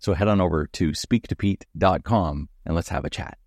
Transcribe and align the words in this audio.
So 0.00 0.14
head 0.14 0.28
on 0.28 0.40
over 0.40 0.66
to 0.66 0.90
speaktopete.com 0.90 2.48
and 2.66 2.74
let's 2.74 2.88
have 2.88 3.04
a 3.04 3.10
chat. 3.10 3.38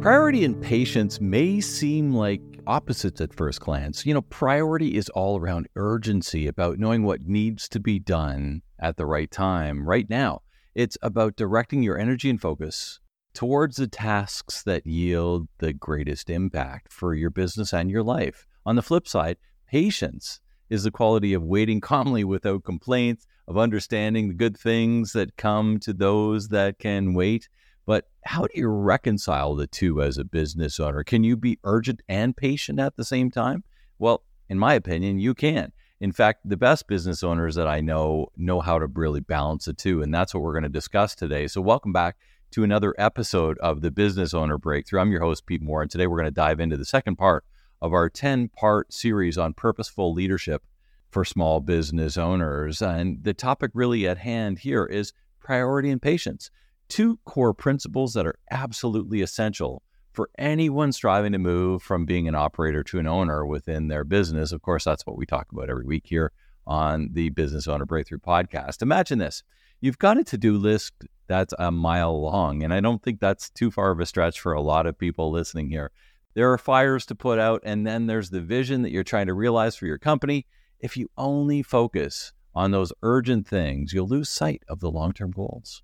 Priority 0.00 0.44
and 0.44 0.62
patience 0.62 1.20
may 1.20 1.60
seem 1.60 2.14
like 2.14 2.40
opposites 2.68 3.20
at 3.20 3.34
first 3.34 3.60
glance. 3.60 4.06
You 4.06 4.14
know, 4.14 4.22
priority 4.22 4.96
is 4.96 5.08
all 5.10 5.40
around 5.40 5.68
urgency, 5.74 6.46
about 6.46 6.78
knowing 6.78 7.02
what 7.02 7.22
needs 7.22 7.68
to 7.70 7.80
be 7.80 7.98
done 7.98 8.62
at 8.78 8.96
the 8.96 9.06
right 9.06 9.30
time, 9.30 9.88
right 9.88 10.08
now. 10.08 10.42
It's 10.74 10.96
about 11.02 11.34
directing 11.34 11.82
your 11.82 11.98
energy 11.98 12.30
and 12.30 12.40
focus 12.40 13.00
towards 13.34 13.76
the 13.76 13.88
tasks 13.88 14.62
that 14.62 14.86
yield 14.86 15.48
the 15.58 15.72
greatest 15.72 16.30
impact 16.30 16.92
for 16.92 17.14
your 17.14 17.30
business 17.30 17.72
and 17.72 17.90
your 17.90 18.02
life. 18.02 18.46
On 18.64 18.76
the 18.76 18.82
flip 18.82 19.08
side, 19.08 19.36
patience 19.66 20.40
is 20.70 20.82
the 20.82 20.90
quality 20.90 21.32
of 21.32 21.42
waiting 21.42 21.80
calmly 21.80 22.24
without 22.24 22.64
complaints, 22.64 23.26
of 23.46 23.56
understanding 23.56 24.28
the 24.28 24.34
good 24.34 24.56
things 24.56 25.12
that 25.12 25.36
come 25.36 25.78
to 25.80 25.92
those 25.92 26.48
that 26.48 26.78
can 26.78 27.14
wait. 27.14 27.48
But 27.86 28.04
how 28.24 28.42
do 28.42 28.50
you 28.54 28.68
reconcile 28.68 29.54
the 29.54 29.66
two 29.66 30.02
as 30.02 30.18
a 30.18 30.24
business 30.24 30.78
owner? 30.78 31.02
Can 31.02 31.24
you 31.24 31.36
be 31.36 31.58
urgent 31.64 32.02
and 32.08 32.36
patient 32.36 32.78
at 32.78 32.96
the 32.96 33.04
same 33.04 33.30
time? 33.30 33.64
Well, 33.98 34.24
in 34.48 34.58
my 34.58 34.74
opinion, 34.74 35.18
you 35.18 35.34
can. 35.34 35.72
In 36.00 36.12
fact, 36.12 36.40
the 36.44 36.56
best 36.56 36.86
business 36.86 37.22
owners 37.22 37.54
that 37.56 37.66
I 37.66 37.80
know 37.80 38.28
know 38.36 38.60
how 38.60 38.78
to 38.78 38.86
really 38.86 39.20
balance 39.20 39.64
the 39.64 39.72
two. 39.72 40.02
And 40.02 40.14
that's 40.14 40.34
what 40.34 40.42
we're 40.42 40.52
going 40.52 40.62
to 40.62 40.68
discuss 40.68 41.14
today. 41.14 41.48
So, 41.48 41.60
welcome 41.60 41.92
back 41.92 42.16
to 42.52 42.62
another 42.62 42.94
episode 42.98 43.58
of 43.58 43.80
the 43.80 43.90
Business 43.90 44.32
Owner 44.32 44.58
Breakthrough. 44.58 45.00
I'm 45.00 45.10
your 45.10 45.22
host, 45.22 45.46
Pete 45.46 45.62
Mohr. 45.62 45.82
And 45.82 45.90
today 45.90 46.06
we're 46.06 46.18
going 46.18 46.26
to 46.26 46.30
dive 46.30 46.60
into 46.60 46.76
the 46.76 46.84
second 46.84 47.16
part 47.16 47.44
of 47.80 47.92
our 47.92 48.08
10 48.08 48.48
part 48.48 48.92
series 48.92 49.38
on 49.38 49.54
purposeful 49.54 50.12
leadership 50.12 50.62
for 51.10 51.24
small 51.24 51.60
business 51.60 52.16
owners. 52.16 52.82
And 52.82 53.22
the 53.22 53.34
topic 53.34 53.70
really 53.74 54.06
at 54.06 54.18
hand 54.18 54.58
here 54.58 54.84
is 54.84 55.12
priority 55.40 55.90
and 55.90 56.02
patience, 56.02 56.50
two 56.88 57.18
core 57.24 57.54
principles 57.54 58.14
that 58.14 58.26
are 58.26 58.38
absolutely 58.50 59.22
essential 59.22 59.82
for 60.12 60.30
anyone 60.38 60.92
striving 60.92 61.32
to 61.32 61.38
move 61.38 61.82
from 61.82 62.04
being 62.04 62.28
an 62.28 62.34
operator 62.34 62.82
to 62.82 62.98
an 62.98 63.06
owner 63.06 63.46
within 63.46 63.88
their 63.88 64.04
business. 64.04 64.52
Of 64.52 64.62
course, 64.62 64.84
that's 64.84 65.06
what 65.06 65.16
we 65.16 65.26
talk 65.26 65.46
about 65.52 65.70
every 65.70 65.84
week 65.84 66.06
here 66.06 66.32
on 66.66 67.10
the 67.12 67.30
Business 67.30 67.68
Owner 67.68 67.86
Breakthrough 67.86 68.18
podcast. 68.18 68.82
Imagine 68.82 69.18
this 69.18 69.42
you've 69.80 69.98
got 69.98 70.18
a 70.18 70.24
to 70.24 70.36
do 70.36 70.58
list 70.58 70.92
that's 71.28 71.54
a 71.58 71.70
mile 71.70 72.20
long. 72.20 72.62
And 72.64 72.74
I 72.74 72.80
don't 72.80 73.02
think 73.02 73.20
that's 73.20 73.50
too 73.50 73.70
far 73.70 73.90
of 73.90 74.00
a 74.00 74.06
stretch 74.06 74.40
for 74.40 74.52
a 74.52 74.60
lot 74.60 74.86
of 74.86 74.98
people 74.98 75.30
listening 75.30 75.68
here. 75.68 75.92
There 76.38 76.52
are 76.52 76.56
fires 76.56 77.04
to 77.06 77.16
put 77.16 77.40
out, 77.40 77.62
and 77.64 77.84
then 77.84 78.06
there's 78.06 78.30
the 78.30 78.40
vision 78.40 78.82
that 78.82 78.92
you're 78.92 79.02
trying 79.02 79.26
to 79.26 79.34
realize 79.34 79.74
for 79.74 79.86
your 79.86 79.98
company. 79.98 80.46
If 80.78 80.96
you 80.96 81.10
only 81.16 81.64
focus 81.64 82.32
on 82.54 82.70
those 82.70 82.92
urgent 83.02 83.48
things, 83.48 83.92
you'll 83.92 84.06
lose 84.06 84.28
sight 84.28 84.62
of 84.68 84.78
the 84.78 84.88
long 84.88 85.12
term 85.12 85.32
goals. 85.32 85.82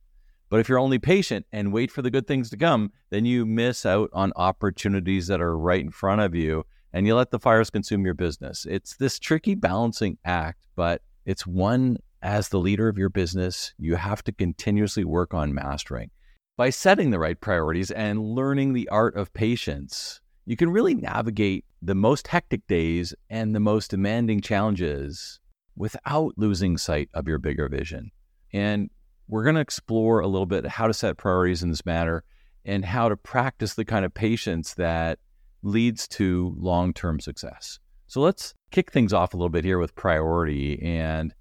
But 0.48 0.61
if 0.61 0.69
you're 0.69 0.78
only 0.78 1.00
patient 1.00 1.44
and 1.50 1.72
wait 1.72 1.91
for 1.91 2.02
the 2.02 2.11
good 2.12 2.28
things 2.28 2.50
to 2.50 2.56
come, 2.56 2.92
then 3.11 3.24
you 3.24 3.44
miss 3.44 3.84
out 3.84 4.11
on 4.12 4.33
opportunities 4.36 5.27
that 5.27 5.41
are 5.41 5.58
right 5.58 5.80
in 5.80 5.91
front 5.91 6.20
of 6.20 6.36
you 6.36 6.64
and 6.92 7.05
you 7.05 7.17
let 7.17 7.33
the 7.33 7.40
fires 7.40 7.68
consume 7.68 8.05
your 8.05 8.14
business. 8.14 8.64
It's 8.64 8.96
this 8.96 9.18
tricky 9.18 9.57
balancing 9.57 10.18
act, 10.24 10.68
but 10.77 11.02
it's 11.27 11.45
one 11.45 11.98
as 12.23 12.51
the 12.51 12.61
leader 12.61 12.86
of 12.86 12.96
your 12.96 13.08
business 13.08 13.74
you 13.77 13.96
have 13.96 14.23
to 14.23 14.30
continuously 14.30 15.05
work 15.05 15.34
on 15.34 15.52
mastering. 15.52 16.12
By 16.57 16.70
setting 16.70 17.11
the 17.11 17.18
right 17.18 17.40
priorities 17.40 17.90
and 17.90 18.23
learning 18.23 18.73
the 18.73 18.89
art 18.90 19.17
of 19.17 19.34
patience, 19.34 20.20
you 20.46 20.56
can 20.56 20.70
really 20.70 20.94
navigate 20.94 21.64
the 21.80 21.94
most 21.94 22.28
hectic 22.28 22.66
days 22.66 23.14
and 23.30 23.55
the 23.55 23.60
most 23.60 23.90
demanding 23.90 24.40
challenges 24.40 25.40
without 25.77 26.32
losing 26.36 26.77
sight 26.77 27.08
of 27.14 27.27
your 27.27 27.38
bigger 27.38 27.68
vision. 27.68 28.10
And 28.52 28.90
we're 29.28 29.44
going 29.44 29.54
to 29.56 29.60
explore 29.60 30.20
a 30.20 30.27
little 30.27 30.46
bit 30.46 30.66
how 30.66 30.86
to 30.86 30.94
set 30.94 31.16
priorities 31.16 31.62
in 31.62 31.70
this 31.70 31.86
matter 31.86 32.24
and 32.64 32.84
how 32.84 33.08
to 33.08 33.16
practice 33.16 33.74
the 33.74 33.84
kind 33.84 34.04
of 34.04 34.14
patience 34.14 34.74
that 34.74 35.18
leads 35.62 36.06
to 36.08 36.54
long 36.58 36.92
term 36.92 37.20
success. 37.20 37.78
So 38.06 38.20
let's 38.20 38.54
kick 38.70 38.92
things 38.92 39.12
off 39.12 39.34
a 39.34 39.36
little 39.36 39.48
bit 39.48 39.64
here 39.64 39.78
with 39.78 39.94
priority. 39.94 40.80
And 40.83 41.34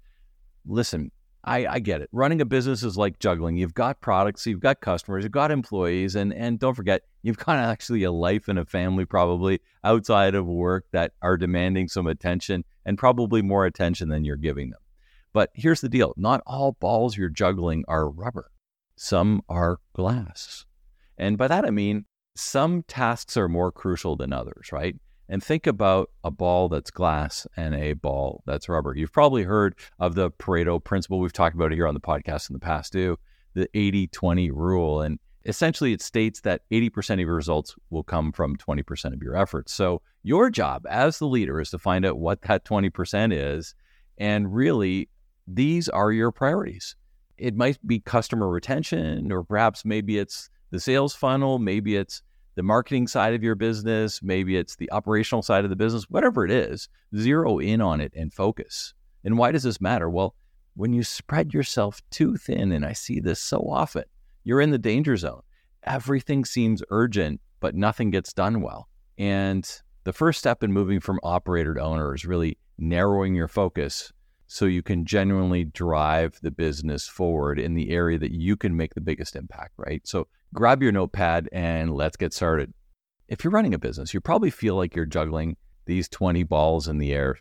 listen, 0.66 1.10
I, 1.46 1.66
I, 1.66 1.78
get 1.78 2.00
it. 2.00 2.08
Running 2.12 2.40
a 2.40 2.44
business 2.44 2.82
is 2.82 2.96
like 2.96 3.18
juggling. 3.18 3.56
You've 3.56 3.74
got 3.74 4.00
products, 4.00 4.46
you've 4.46 4.60
got 4.60 4.80
customers, 4.80 5.24
you've 5.24 5.32
got 5.32 5.50
employees, 5.50 6.14
and 6.14 6.32
and 6.32 6.58
don't 6.58 6.74
forget, 6.74 7.02
you've 7.22 7.38
got 7.38 7.58
actually 7.70 8.02
a 8.04 8.12
life 8.12 8.48
and 8.48 8.58
a 8.58 8.64
family 8.64 9.04
probably 9.04 9.60
outside 9.82 10.34
of 10.34 10.46
work 10.46 10.86
that 10.92 11.12
are 11.22 11.36
demanding 11.36 11.88
some 11.88 12.06
attention 12.06 12.64
and 12.84 12.98
probably 12.98 13.42
more 13.42 13.66
attention 13.66 14.08
than 14.08 14.24
you're 14.24 14.36
giving 14.36 14.70
them. 14.70 14.80
But 15.32 15.50
here's 15.54 15.80
the 15.80 15.88
deal: 15.88 16.14
not 16.16 16.42
all 16.46 16.72
balls 16.72 17.16
you're 17.16 17.28
juggling 17.28 17.84
are 17.88 18.08
rubber. 18.08 18.50
Some 18.96 19.42
are 19.48 19.78
glass, 19.94 20.64
and 21.18 21.36
by 21.36 21.48
that 21.48 21.64
I 21.64 21.70
mean 21.70 22.06
some 22.36 22.82
tasks 22.84 23.36
are 23.36 23.48
more 23.48 23.70
crucial 23.70 24.16
than 24.16 24.32
others, 24.32 24.72
right? 24.72 24.96
And 25.28 25.42
think 25.42 25.66
about 25.66 26.10
a 26.22 26.30
ball 26.30 26.68
that's 26.68 26.90
glass 26.90 27.46
and 27.56 27.74
a 27.74 27.94
ball 27.94 28.42
that's 28.46 28.68
rubber. 28.68 28.94
You've 28.96 29.12
probably 29.12 29.42
heard 29.42 29.74
of 29.98 30.14
the 30.14 30.30
Pareto 30.30 30.82
principle. 30.82 31.18
We've 31.18 31.32
talked 31.32 31.54
about 31.54 31.72
it 31.72 31.76
here 31.76 31.86
on 31.86 31.94
the 31.94 32.00
podcast 32.00 32.50
in 32.50 32.54
the 32.54 32.60
past 32.60 32.92
too, 32.92 33.18
the 33.54 33.68
80 33.74 34.08
20 34.08 34.50
rule. 34.50 35.00
And 35.00 35.18
essentially, 35.46 35.92
it 35.92 36.02
states 36.02 36.40
that 36.42 36.62
80% 36.70 37.14
of 37.14 37.20
your 37.20 37.34
results 37.34 37.74
will 37.90 38.02
come 38.02 38.32
from 38.32 38.56
20% 38.56 39.12
of 39.14 39.22
your 39.22 39.36
efforts. 39.36 39.72
So, 39.72 40.02
your 40.22 40.50
job 40.50 40.86
as 40.88 41.18
the 41.18 41.26
leader 41.26 41.60
is 41.60 41.70
to 41.70 41.78
find 41.78 42.06
out 42.06 42.18
what 42.18 42.42
that 42.42 42.64
20% 42.64 43.32
is. 43.32 43.74
And 44.16 44.54
really, 44.54 45.08
these 45.46 45.88
are 45.88 46.12
your 46.12 46.32
priorities. 46.32 46.96
It 47.36 47.56
might 47.56 47.78
be 47.86 48.00
customer 48.00 48.48
retention, 48.48 49.32
or 49.32 49.44
perhaps 49.44 49.84
maybe 49.84 50.18
it's 50.18 50.48
the 50.70 50.80
sales 50.80 51.14
funnel, 51.14 51.58
maybe 51.58 51.96
it's 51.96 52.22
the 52.54 52.62
marketing 52.62 53.06
side 53.06 53.34
of 53.34 53.42
your 53.42 53.54
business, 53.54 54.22
maybe 54.22 54.56
it's 54.56 54.76
the 54.76 54.90
operational 54.92 55.42
side 55.42 55.64
of 55.64 55.70
the 55.70 55.76
business, 55.76 56.04
whatever 56.04 56.44
it 56.44 56.50
is, 56.50 56.88
zero 57.16 57.58
in 57.58 57.80
on 57.80 58.00
it 58.00 58.12
and 58.14 58.32
focus. 58.32 58.94
And 59.24 59.38
why 59.38 59.52
does 59.52 59.62
this 59.62 59.80
matter? 59.80 60.08
Well, 60.08 60.34
when 60.76 60.92
you 60.92 61.02
spread 61.02 61.54
yourself 61.54 62.00
too 62.10 62.36
thin, 62.36 62.72
and 62.72 62.84
I 62.84 62.92
see 62.92 63.20
this 63.20 63.40
so 63.40 63.58
often, 63.68 64.04
you're 64.44 64.60
in 64.60 64.70
the 64.70 64.78
danger 64.78 65.16
zone. 65.16 65.42
Everything 65.84 66.44
seems 66.44 66.82
urgent, 66.90 67.40
but 67.60 67.74
nothing 67.74 68.10
gets 68.10 68.32
done 68.32 68.60
well. 68.60 68.88
And 69.18 69.68
the 70.04 70.12
first 70.12 70.38
step 70.38 70.62
in 70.62 70.72
moving 70.72 71.00
from 71.00 71.20
operator 71.22 71.74
to 71.74 71.80
owner 71.80 72.14
is 72.14 72.24
really 72.24 72.58
narrowing 72.78 73.34
your 73.34 73.48
focus 73.48 74.12
so 74.46 74.66
you 74.66 74.82
can 74.82 75.04
genuinely 75.04 75.64
drive 75.64 76.38
the 76.42 76.50
business 76.50 77.08
forward 77.08 77.58
in 77.58 77.74
the 77.74 77.90
area 77.90 78.18
that 78.18 78.32
you 78.32 78.56
can 78.56 78.76
make 78.76 78.94
the 78.94 79.00
biggest 79.00 79.36
impact, 79.36 79.72
right? 79.76 80.06
So 80.06 80.26
grab 80.52 80.82
your 80.82 80.92
notepad 80.92 81.48
and 81.52 81.94
let's 81.94 82.16
get 82.16 82.32
started. 82.32 82.72
If 83.28 83.42
you're 83.42 83.50
running 83.50 83.74
a 83.74 83.78
business, 83.78 84.12
you 84.12 84.20
probably 84.20 84.50
feel 84.50 84.76
like 84.76 84.94
you're 84.94 85.06
juggling 85.06 85.56
these 85.86 86.08
20 86.08 86.42
balls 86.44 86.88
in 86.88 86.98
the 86.98 87.12
air. 87.12 87.36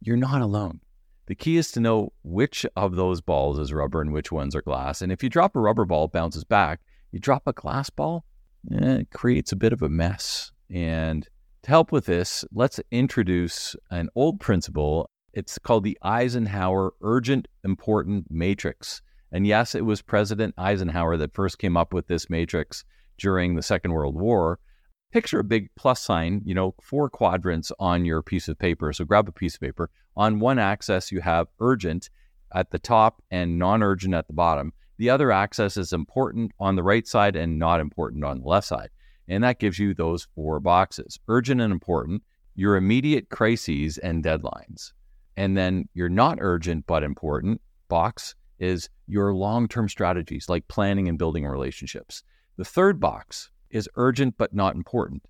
You're 0.00 0.16
not 0.16 0.42
alone. 0.42 0.80
The 1.26 1.34
key 1.34 1.56
is 1.56 1.72
to 1.72 1.80
know 1.80 2.12
which 2.22 2.66
of 2.76 2.96
those 2.96 3.20
balls 3.20 3.58
is 3.58 3.72
rubber 3.72 4.00
and 4.00 4.12
which 4.12 4.30
ones 4.30 4.54
are 4.54 4.62
glass. 4.62 5.00
And 5.00 5.10
if 5.10 5.22
you 5.22 5.30
drop 5.30 5.56
a 5.56 5.60
rubber 5.60 5.84
ball, 5.84 6.04
it 6.04 6.12
bounces 6.12 6.44
back. 6.44 6.80
You 7.12 7.18
drop 7.18 7.44
a 7.46 7.52
glass 7.52 7.90
ball, 7.90 8.24
eh, 8.72 8.96
it 8.96 9.10
creates 9.10 9.52
a 9.52 9.56
bit 9.56 9.72
of 9.72 9.82
a 9.82 9.88
mess. 9.88 10.52
And 10.70 11.26
to 11.62 11.70
help 11.70 11.92
with 11.92 12.04
this, 12.04 12.44
let's 12.52 12.80
introduce 12.90 13.74
an 13.90 14.10
old 14.14 14.40
principle 14.40 15.08
it's 15.34 15.58
called 15.58 15.82
the 15.82 15.98
Eisenhower 16.02 16.94
Urgent 17.02 17.48
Important 17.64 18.30
Matrix. 18.30 19.02
And 19.32 19.46
yes, 19.46 19.74
it 19.74 19.84
was 19.84 20.00
President 20.00 20.54
Eisenhower 20.56 21.16
that 21.16 21.34
first 21.34 21.58
came 21.58 21.76
up 21.76 21.92
with 21.92 22.06
this 22.06 22.30
matrix 22.30 22.84
during 23.18 23.56
the 23.56 23.62
Second 23.62 23.92
World 23.92 24.14
War. 24.14 24.60
Picture 25.12 25.40
a 25.40 25.44
big 25.44 25.70
plus 25.74 26.00
sign, 26.00 26.40
you 26.44 26.54
know, 26.54 26.74
four 26.80 27.10
quadrants 27.10 27.72
on 27.80 28.04
your 28.04 28.22
piece 28.22 28.46
of 28.46 28.58
paper. 28.58 28.92
So 28.92 29.04
grab 29.04 29.28
a 29.28 29.32
piece 29.32 29.56
of 29.56 29.60
paper. 29.60 29.90
On 30.16 30.38
one 30.38 30.60
axis, 30.60 31.10
you 31.10 31.20
have 31.20 31.48
urgent 31.58 32.10
at 32.54 32.70
the 32.70 32.78
top 32.78 33.20
and 33.32 33.58
non 33.58 33.82
urgent 33.82 34.14
at 34.14 34.28
the 34.28 34.32
bottom. 34.32 34.72
The 34.98 35.10
other 35.10 35.32
axis 35.32 35.76
is 35.76 35.92
important 35.92 36.52
on 36.60 36.76
the 36.76 36.84
right 36.84 37.06
side 37.06 37.34
and 37.34 37.58
not 37.58 37.80
important 37.80 38.24
on 38.24 38.40
the 38.40 38.48
left 38.48 38.68
side. 38.68 38.90
And 39.26 39.42
that 39.42 39.58
gives 39.58 39.80
you 39.80 39.94
those 39.94 40.28
four 40.34 40.60
boxes 40.60 41.18
urgent 41.26 41.60
and 41.60 41.72
important, 41.72 42.22
your 42.54 42.76
immediate 42.76 43.30
crises 43.30 43.98
and 43.98 44.22
deadlines. 44.22 44.92
And 45.36 45.56
then 45.56 45.88
your 45.94 46.08
not 46.08 46.38
urgent 46.40 46.86
but 46.86 47.02
important 47.02 47.60
box 47.88 48.34
is 48.58 48.88
your 49.06 49.34
long 49.34 49.68
term 49.68 49.88
strategies 49.88 50.48
like 50.48 50.68
planning 50.68 51.08
and 51.08 51.18
building 51.18 51.44
relationships. 51.46 52.22
The 52.56 52.64
third 52.64 53.00
box 53.00 53.50
is 53.70 53.88
urgent 53.96 54.36
but 54.38 54.54
not 54.54 54.76
important. 54.76 55.24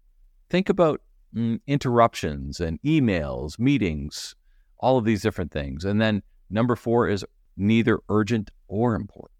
Think 0.50 0.68
about 0.68 1.00
mm, 1.34 1.60
interruptions 1.66 2.60
and 2.60 2.80
emails, 2.82 3.58
meetings, 3.58 4.34
all 4.78 4.98
of 4.98 5.04
these 5.04 5.22
different 5.22 5.50
things. 5.50 5.84
And 5.84 6.00
then 6.00 6.22
number 6.50 6.76
four 6.76 7.08
is 7.08 7.24
neither 7.56 8.00
urgent 8.08 8.50
or 8.68 8.94
important. 8.94 9.30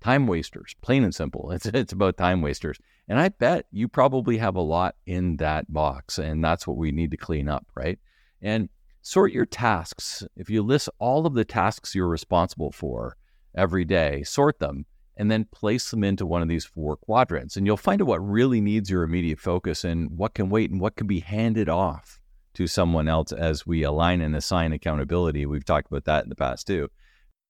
Time 0.00 0.26
wasters, 0.26 0.74
plain 0.80 1.04
and 1.04 1.14
simple. 1.14 1.50
It's, 1.50 1.66
it's 1.66 1.92
about 1.92 2.16
time 2.16 2.40
wasters. 2.40 2.78
And 3.06 3.20
I 3.20 3.28
bet 3.28 3.66
you 3.70 3.86
probably 3.86 4.38
have 4.38 4.56
a 4.56 4.62
lot 4.62 4.94
in 5.04 5.36
that 5.36 5.70
box. 5.70 6.18
And 6.18 6.42
that's 6.42 6.66
what 6.66 6.78
we 6.78 6.90
need 6.90 7.10
to 7.10 7.18
clean 7.18 7.48
up, 7.48 7.66
right? 7.74 7.98
And 8.40 8.70
sort 9.02 9.32
your 9.32 9.46
tasks. 9.46 10.24
If 10.36 10.50
you 10.50 10.62
list 10.62 10.88
all 10.98 11.26
of 11.26 11.34
the 11.34 11.44
tasks 11.44 11.94
you're 11.94 12.08
responsible 12.08 12.72
for 12.72 13.16
every 13.54 13.84
day, 13.84 14.22
sort 14.22 14.58
them 14.58 14.86
and 15.16 15.30
then 15.30 15.44
place 15.44 15.90
them 15.90 16.02
into 16.02 16.24
one 16.24 16.40
of 16.40 16.48
these 16.48 16.64
four 16.64 16.96
quadrants. 16.96 17.56
And 17.56 17.66
you'll 17.66 17.76
find 17.76 18.00
out 18.00 18.08
what 18.08 18.26
really 18.26 18.60
needs 18.60 18.88
your 18.88 19.02
immediate 19.02 19.38
focus 19.38 19.84
and 19.84 20.10
what 20.16 20.32
can 20.32 20.48
wait 20.48 20.70
and 20.70 20.80
what 20.80 20.96
can 20.96 21.06
be 21.06 21.20
handed 21.20 21.68
off 21.68 22.20
to 22.54 22.66
someone 22.66 23.06
else 23.06 23.30
as 23.30 23.66
we 23.66 23.82
align 23.82 24.20
and 24.20 24.34
assign 24.34 24.72
accountability. 24.72 25.44
We've 25.44 25.64
talked 25.64 25.88
about 25.90 26.04
that 26.06 26.24
in 26.24 26.30
the 26.30 26.36
past 26.36 26.66
too. 26.66 26.88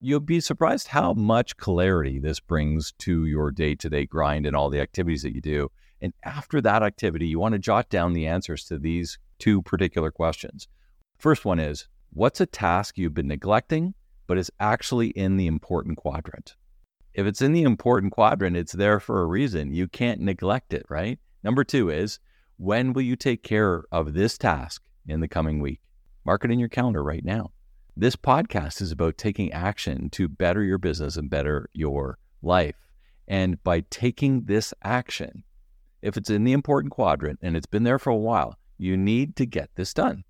You'll 0.01 0.19
be 0.19 0.41
surprised 0.41 0.87
how 0.87 1.13
much 1.13 1.55
clarity 1.57 2.19
this 2.19 2.39
brings 2.39 2.91
to 2.99 3.25
your 3.25 3.51
day 3.51 3.75
to 3.75 3.89
day 3.89 4.05
grind 4.05 4.45
and 4.45 4.55
all 4.55 4.69
the 4.69 4.81
activities 4.81 5.21
that 5.21 5.33
you 5.33 5.41
do. 5.41 5.71
And 6.01 6.13
after 6.23 6.59
that 6.61 6.83
activity, 6.83 7.27
you 7.27 7.39
want 7.39 7.53
to 7.53 7.59
jot 7.59 7.89
down 7.89 8.13
the 8.13 8.27
answers 8.27 8.65
to 8.65 8.79
these 8.79 9.19
two 9.39 9.61
particular 9.61 10.11
questions. 10.11 10.67
First 11.21 11.45
one 11.45 11.59
is 11.59 11.87
What's 12.13 12.41
a 12.41 12.47
task 12.47 12.97
you've 12.97 13.13
been 13.13 13.27
neglecting, 13.27 13.93
but 14.25 14.39
is 14.39 14.51
actually 14.59 15.09
in 15.09 15.37
the 15.37 15.45
important 15.45 15.97
quadrant? 15.97 16.55
If 17.13 17.27
it's 17.27 17.43
in 17.43 17.53
the 17.53 17.61
important 17.61 18.11
quadrant, 18.11 18.57
it's 18.57 18.71
there 18.71 18.99
for 18.99 19.21
a 19.21 19.27
reason. 19.27 19.71
You 19.71 19.87
can't 19.87 20.19
neglect 20.19 20.73
it, 20.73 20.83
right? 20.89 21.19
Number 21.43 21.63
two 21.63 21.91
is 21.91 22.17
When 22.57 22.91
will 22.91 23.03
you 23.03 23.15
take 23.15 23.43
care 23.43 23.83
of 23.91 24.15
this 24.15 24.35
task 24.35 24.81
in 25.05 25.19
the 25.19 25.27
coming 25.27 25.59
week? 25.59 25.81
Mark 26.25 26.43
it 26.43 26.49
in 26.49 26.57
your 26.57 26.69
calendar 26.69 27.03
right 27.03 27.23
now. 27.23 27.51
This 27.95 28.15
podcast 28.15 28.81
is 28.81 28.91
about 28.91 29.19
taking 29.19 29.53
action 29.53 30.09
to 30.11 30.27
better 30.27 30.63
your 30.63 30.79
business 30.79 31.17
and 31.17 31.29
better 31.29 31.69
your 31.71 32.17
life. 32.41 32.87
And 33.27 33.63
by 33.63 33.81
taking 33.91 34.45
this 34.45 34.73
action, 34.83 35.43
if 36.01 36.17
it's 36.17 36.31
in 36.31 36.45
the 36.45 36.53
important 36.53 36.91
quadrant 36.91 37.37
and 37.43 37.55
it's 37.55 37.67
been 37.67 37.83
there 37.83 37.99
for 37.99 38.09
a 38.09 38.17
while, 38.17 38.57
you 38.79 38.97
need 38.97 39.35
to 39.35 39.45
get 39.45 39.69
this 39.75 39.93
done. 39.93 40.23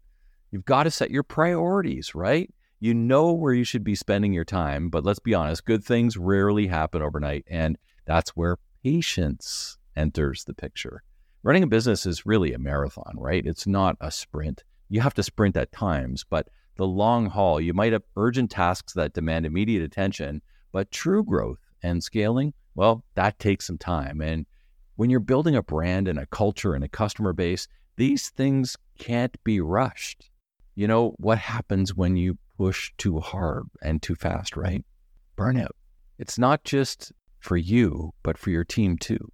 You've 0.51 0.65
got 0.65 0.83
to 0.83 0.92
set 0.92 1.12
your 1.12 1.24
priorities, 1.24 2.13
right? 2.13 2.53
You 2.81 2.94
know 2.94 3.31
where 3.31 3.53
you 3.53 3.63
should 3.63 3.86
be 3.86 3.95
spending 3.95 4.33
your 4.33 4.44
time, 4.44 4.89
but 4.89 5.06
let's 5.06 5.19
be 5.19 5.33
honest, 5.33 5.65
good 5.65 5.83
things 5.83 6.18
rarely 6.18 6.68
happen 6.68 7.01
overnight. 7.01 7.45
And 7.50 7.77
that's 8.06 8.31
where 8.31 8.57
patience 8.83 9.77
enters 9.95 10.44
the 10.44 10.53
picture. 10.53 11.03
Running 11.42 11.63
a 11.63 11.68
business 11.68 12.06
is 12.06 12.25
really 12.25 12.51
a 12.51 12.59
marathon, 12.59 13.13
right? 13.18 13.45
It's 13.45 13.65
not 13.65 13.95
a 14.01 14.12
sprint. 14.12 14.63
You 14.89 15.00
have 15.00 15.13
to 15.13 15.24
sprint 15.24 15.56
at 15.56 15.71
times, 15.71 16.25
but 16.30 16.50
the 16.75 16.86
long 16.86 17.27
haul, 17.27 17.62
you 17.62 17.74
might 17.74 17.94
have 17.94 18.03
urgent 18.18 18.51
tasks 18.51 18.94
that 18.94 19.13
demand 19.13 19.45
immediate 19.45 19.83
attention, 19.83 20.42
but 20.74 20.92
true 20.92 21.24
growth 21.24 21.59
and 21.81 22.03
scaling, 22.03 22.53
well, 22.75 23.06
that 23.15 23.39
takes 23.39 23.68
some 23.68 23.77
time. 23.77 24.19
And 24.19 24.45
when 24.98 25.09
you're 25.09 25.21
building 25.21 25.56
a 25.56 25.63
brand 25.63 26.09
and 26.09 26.19
a 26.19 26.25
culture 26.25 26.74
and 26.74 26.83
a 26.83 26.89
customer 26.89 27.31
base, 27.31 27.68
these 27.95 28.30
things 28.30 28.75
can't 28.98 29.42
be 29.44 29.62
rushed 29.62 30.30
you 30.81 30.87
know 30.87 31.13
what 31.17 31.37
happens 31.37 31.93
when 31.93 32.17
you 32.17 32.39
push 32.57 32.91
too 32.97 33.19
hard 33.19 33.65
and 33.83 34.01
too 34.01 34.15
fast, 34.15 34.57
right? 34.57 34.83
Burnout. 35.37 35.75
It's 36.17 36.39
not 36.39 36.63
just 36.63 37.11
for 37.39 37.55
you, 37.55 38.15
but 38.23 38.35
for 38.35 38.49
your 38.49 38.63
team 38.63 38.97
too. 38.97 39.31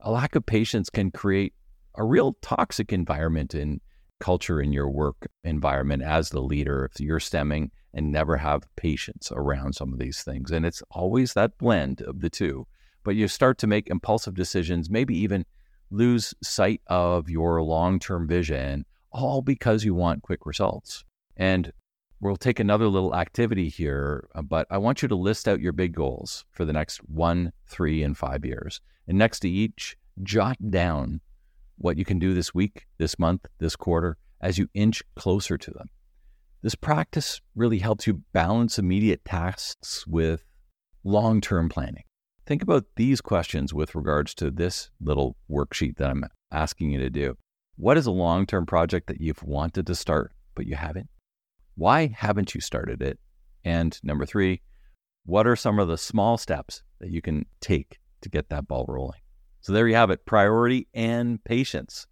A 0.00 0.10
lack 0.10 0.34
of 0.34 0.44
patience 0.44 0.90
can 0.90 1.12
create 1.12 1.54
a 1.94 2.02
real 2.02 2.36
toxic 2.42 2.92
environment 2.92 3.54
in 3.54 3.80
culture 4.18 4.60
in 4.60 4.72
your 4.72 4.90
work 4.90 5.28
environment 5.44 6.02
as 6.02 6.30
the 6.30 6.42
leader 6.42 6.90
if 6.90 6.98
you're 6.98 7.20
stemming 7.20 7.70
and 7.94 8.10
never 8.10 8.36
have 8.36 8.64
patience 8.74 9.30
around 9.30 9.76
some 9.76 9.92
of 9.92 10.00
these 10.00 10.24
things. 10.24 10.50
And 10.50 10.66
it's 10.66 10.82
always 10.90 11.34
that 11.34 11.56
blend 11.58 12.02
of 12.02 12.22
the 12.22 12.30
two. 12.30 12.66
But 13.04 13.14
you 13.14 13.28
start 13.28 13.58
to 13.58 13.68
make 13.68 13.86
impulsive 13.86 14.34
decisions, 14.34 14.90
maybe 14.90 15.16
even 15.16 15.46
lose 15.92 16.34
sight 16.42 16.80
of 16.88 17.30
your 17.30 17.62
long 17.62 18.00
term 18.00 18.26
vision 18.26 18.84
all 19.16 19.42
because 19.42 19.84
you 19.84 19.94
want 19.94 20.22
quick 20.22 20.44
results. 20.44 21.04
And 21.36 21.72
we'll 22.20 22.36
take 22.36 22.60
another 22.60 22.86
little 22.88 23.14
activity 23.14 23.68
here, 23.68 24.28
uh, 24.34 24.42
but 24.42 24.66
I 24.70 24.78
want 24.78 25.02
you 25.02 25.08
to 25.08 25.14
list 25.14 25.48
out 25.48 25.60
your 25.60 25.72
big 25.72 25.94
goals 25.94 26.44
for 26.50 26.64
the 26.64 26.72
next 26.72 26.98
one, 27.08 27.52
three, 27.66 28.02
and 28.02 28.16
five 28.16 28.44
years. 28.44 28.80
And 29.08 29.18
next 29.18 29.40
to 29.40 29.50
each, 29.50 29.96
jot 30.22 30.56
down 30.70 31.20
what 31.78 31.98
you 31.98 32.04
can 32.04 32.18
do 32.18 32.34
this 32.34 32.54
week, 32.54 32.86
this 32.98 33.18
month, 33.18 33.46
this 33.58 33.76
quarter 33.76 34.16
as 34.40 34.58
you 34.58 34.68
inch 34.74 35.02
closer 35.14 35.56
to 35.56 35.70
them. 35.70 35.88
This 36.62 36.74
practice 36.74 37.40
really 37.54 37.78
helps 37.78 38.06
you 38.06 38.22
balance 38.32 38.78
immediate 38.78 39.24
tasks 39.24 40.06
with 40.06 40.44
long 41.04 41.40
term 41.40 41.68
planning. 41.68 42.04
Think 42.46 42.62
about 42.62 42.84
these 42.96 43.20
questions 43.20 43.74
with 43.74 43.94
regards 43.94 44.34
to 44.36 44.50
this 44.50 44.90
little 45.00 45.36
worksheet 45.50 45.96
that 45.96 46.10
I'm 46.10 46.24
asking 46.50 46.90
you 46.90 46.98
to 47.00 47.10
do. 47.10 47.36
What 47.78 47.98
is 47.98 48.06
a 48.06 48.10
long 48.10 48.46
term 48.46 48.64
project 48.64 49.06
that 49.08 49.20
you've 49.20 49.42
wanted 49.42 49.86
to 49.86 49.94
start, 49.94 50.32
but 50.54 50.66
you 50.66 50.76
haven't? 50.76 51.10
Why 51.74 52.06
haven't 52.06 52.54
you 52.54 52.60
started 52.62 53.02
it? 53.02 53.18
And 53.64 53.98
number 54.02 54.24
three, 54.24 54.62
what 55.26 55.46
are 55.46 55.56
some 55.56 55.78
of 55.78 55.88
the 55.88 55.98
small 55.98 56.38
steps 56.38 56.82
that 57.00 57.10
you 57.10 57.20
can 57.20 57.44
take 57.60 57.98
to 58.22 58.30
get 58.30 58.48
that 58.48 58.66
ball 58.66 58.86
rolling? 58.88 59.20
So 59.60 59.74
there 59.74 59.86
you 59.86 59.94
have 59.94 60.08
it 60.08 60.24
priority 60.24 60.88
and 60.94 61.42
patience. 61.44 62.06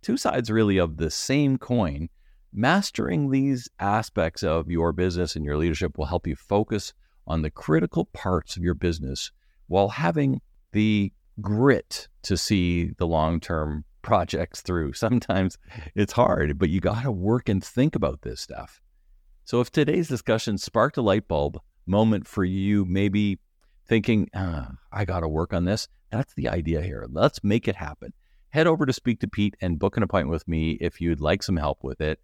Two 0.00 0.16
sides 0.16 0.50
really 0.50 0.78
of 0.78 0.96
the 0.96 1.10
same 1.10 1.58
coin. 1.58 2.08
Mastering 2.52 3.30
these 3.30 3.68
aspects 3.78 4.42
of 4.42 4.70
your 4.70 4.92
business 4.92 5.36
and 5.36 5.44
your 5.44 5.58
leadership 5.58 5.98
will 5.98 6.06
help 6.06 6.26
you 6.26 6.34
focus 6.34 6.94
on 7.26 7.42
the 7.42 7.50
critical 7.50 8.06
parts 8.06 8.56
of 8.56 8.62
your 8.62 8.74
business 8.74 9.32
while 9.66 9.90
having 9.90 10.40
the 10.72 11.12
grit 11.42 12.08
to 12.22 12.38
see 12.38 12.92
the 12.96 13.06
long 13.06 13.38
term 13.38 13.84
projects 14.02 14.60
through. 14.60 14.92
Sometimes 14.94 15.58
it's 15.94 16.12
hard, 16.12 16.58
but 16.58 16.70
you 16.70 16.80
got 16.80 17.02
to 17.02 17.12
work 17.12 17.48
and 17.48 17.62
think 17.62 17.94
about 17.94 18.22
this 18.22 18.40
stuff. 18.40 18.80
So 19.44 19.60
if 19.60 19.70
today's 19.70 20.08
discussion 20.08 20.58
sparked 20.58 20.96
a 20.96 21.02
light 21.02 21.26
bulb 21.26 21.58
moment 21.86 22.26
for 22.26 22.44
you, 22.44 22.84
maybe 22.84 23.40
thinking, 23.86 24.28
ah, 24.34 24.70
I 24.92 25.04
got 25.04 25.20
to 25.20 25.28
work 25.28 25.52
on 25.52 25.64
this, 25.64 25.88
that's 26.10 26.34
the 26.34 26.48
idea 26.48 26.82
here. 26.82 27.06
Let's 27.10 27.42
make 27.42 27.66
it 27.66 27.76
happen. 27.76 28.12
Head 28.50 28.66
over 28.66 28.86
to 28.86 28.92
Speak 28.92 29.20
to 29.20 29.28
Pete 29.28 29.56
and 29.60 29.78
book 29.78 29.96
an 29.96 30.02
appointment 30.02 30.32
with 30.32 30.46
me 30.46 30.72
if 30.80 31.00
you'd 31.00 31.20
like 31.20 31.42
some 31.42 31.56
help 31.56 31.82
with 31.82 32.00
it. 32.00 32.20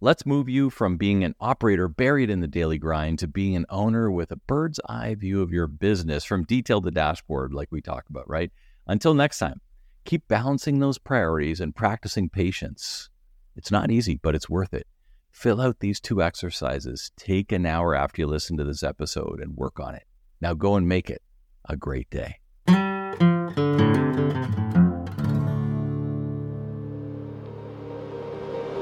Let's 0.00 0.26
move 0.26 0.48
you 0.48 0.68
from 0.68 0.98
being 0.98 1.24
an 1.24 1.34
operator 1.40 1.88
buried 1.88 2.28
in 2.28 2.40
the 2.40 2.46
daily 2.46 2.76
grind 2.76 3.18
to 3.20 3.26
being 3.26 3.56
an 3.56 3.64
owner 3.70 4.10
with 4.10 4.30
a 4.30 4.36
bird's 4.36 4.78
eye 4.86 5.14
view 5.14 5.40
of 5.40 5.52
your 5.52 5.66
business 5.66 6.24
from 6.24 6.44
detail 6.44 6.82
to 6.82 6.90
dashboard, 6.90 7.54
like 7.54 7.72
we 7.72 7.80
talk 7.80 8.04
about, 8.10 8.28
right? 8.28 8.50
Until 8.86 9.14
next 9.14 9.38
time. 9.38 9.60
Keep 10.06 10.28
balancing 10.28 10.78
those 10.78 10.98
priorities 10.98 11.60
and 11.60 11.74
practicing 11.74 12.28
patience. 12.28 13.10
It's 13.56 13.72
not 13.72 13.90
easy, 13.90 14.20
but 14.22 14.36
it's 14.36 14.48
worth 14.48 14.72
it. 14.72 14.86
Fill 15.32 15.60
out 15.60 15.80
these 15.80 15.98
two 16.00 16.22
exercises. 16.22 17.10
Take 17.16 17.50
an 17.50 17.66
hour 17.66 17.92
after 17.96 18.22
you 18.22 18.28
listen 18.28 18.56
to 18.58 18.64
this 18.64 18.84
episode 18.84 19.40
and 19.40 19.56
work 19.56 19.80
on 19.80 19.96
it. 19.96 20.04
Now 20.40 20.54
go 20.54 20.76
and 20.76 20.86
make 20.86 21.10
it 21.10 21.22
a 21.68 21.76
great 21.76 22.08
day. 22.08 22.36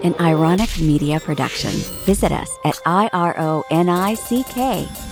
An 0.04 0.14
ironic 0.21 0.78
media 0.78 1.21
production. 1.21 1.71
Visit 2.04 2.33
us 2.33 2.50
at 2.66 2.78
ironick 2.87 3.57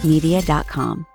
media.com. 0.05 1.07